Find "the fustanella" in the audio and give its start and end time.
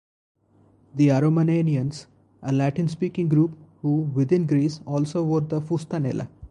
5.41-6.27